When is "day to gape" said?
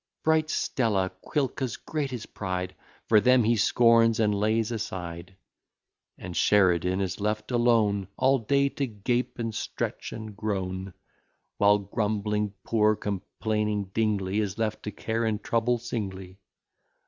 8.39-9.37